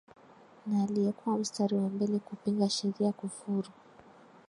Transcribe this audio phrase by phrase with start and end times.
[0.67, 3.69] na aliyekuwa mstari wa mbele kupinga sheria kufuru